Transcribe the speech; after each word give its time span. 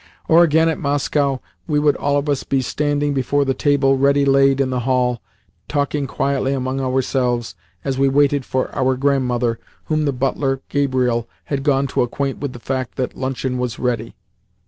Or, 0.27 0.41
again, 0.43 0.67
at 0.67 0.79
Moscow, 0.79 1.41
we 1.67 1.77
would 1.77 1.95
all 1.97 2.17
of 2.17 2.27
us 2.27 2.43
be 2.43 2.59
standing 2.63 3.13
before 3.13 3.45
the 3.45 3.53
table 3.53 3.99
ready 3.99 4.25
laid 4.25 4.59
in 4.59 4.71
the 4.71 4.79
hall, 4.79 5.21
talking 5.67 6.07
quietly 6.07 6.53
among 6.53 6.81
ourselves 6.81 7.53
as 7.85 7.99
we 7.99 8.09
waited 8.09 8.43
for 8.43 8.75
our 8.75 8.97
grandmother, 8.97 9.59
whom 9.85 10.05
the 10.05 10.11
butler, 10.11 10.61
Gabriel, 10.69 11.29
had 11.43 11.61
gone 11.61 11.85
to 11.85 12.01
acquaint 12.01 12.39
with 12.39 12.53
the 12.53 12.59
fact 12.59 12.95
that 12.95 13.15
luncheon 13.15 13.59
was 13.59 13.77
ready. 13.77 14.15